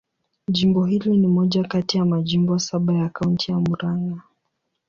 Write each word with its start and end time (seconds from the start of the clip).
Jimbo 0.49 0.85
hili 0.85 1.17
ni 1.17 1.27
moja 1.27 1.63
kati 1.63 1.97
ya 1.97 2.05
majimbo 2.05 2.59
saba 2.59 2.93
ya 2.93 3.09
Kaunti 3.09 3.51
ya 3.51 3.59
Murang'a. 3.59 4.21